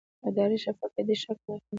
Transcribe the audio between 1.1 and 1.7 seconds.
شک مخه نیسي